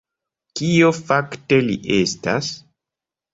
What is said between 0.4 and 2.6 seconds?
Kio fakte li estas?